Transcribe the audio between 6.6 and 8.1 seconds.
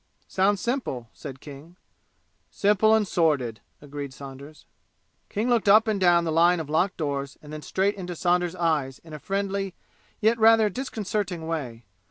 locked doors and then straight